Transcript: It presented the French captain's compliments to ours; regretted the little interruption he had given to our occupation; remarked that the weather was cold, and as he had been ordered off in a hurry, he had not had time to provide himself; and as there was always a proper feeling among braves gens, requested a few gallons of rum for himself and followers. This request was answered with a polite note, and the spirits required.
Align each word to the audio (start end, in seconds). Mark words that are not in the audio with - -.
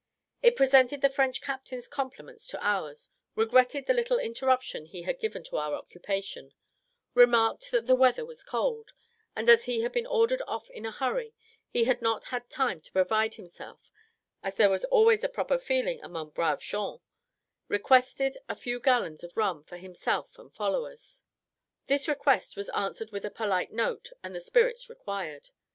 It 0.41 0.55
presented 0.55 1.01
the 1.01 1.11
French 1.11 1.41
captain's 1.41 1.87
compliments 1.87 2.47
to 2.47 2.59
ours; 2.67 3.11
regretted 3.35 3.85
the 3.85 3.93
little 3.93 4.17
interruption 4.17 4.87
he 4.87 5.03
had 5.03 5.19
given 5.19 5.43
to 5.43 5.57
our 5.57 5.75
occupation; 5.75 6.55
remarked 7.13 7.69
that 7.69 7.85
the 7.85 7.93
weather 7.93 8.25
was 8.25 8.41
cold, 8.43 8.93
and 9.35 9.47
as 9.47 9.65
he 9.65 9.81
had 9.81 9.91
been 9.91 10.07
ordered 10.07 10.41
off 10.47 10.67
in 10.71 10.87
a 10.87 10.91
hurry, 10.91 11.35
he 11.69 11.83
had 11.83 12.01
not 12.01 12.25
had 12.33 12.49
time 12.49 12.81
to 12.81 12.91
provide 12.91 13.35
himself; 13.35 13.91
and 14.41 14.51
as 14.53 14.57
there 14.57 14.71
was 14.71 14.85
always 14.85 15.23
a 15.23 15.29
proper 15.29 15.59
feeling 15.59 16.01
among 16.01 16.31
braves 16.31 16.63
gens, 16.63 16.99
requested 17.67 18.39
a 18.49 18.55
few 18.55 18.79
gallons 18.79 19.23
of 19.23 19.37
rum 19.37 19.63
for 19.63 19.77
himself 19.77 20.39
and 20.39 20.51
followers. 20.51 21.21
This 21.85 22.07
request 22.07 22.57
was 22.57 22.69
answered 22.69 23.11
with 23.11 23.23
a 23.23 23.29
polite 23.29 23.71
note, 23.71 24.09
and 24.23 24.33
the 24.33 24.41
spirits 24.41 24.89
required. 24.89 25.49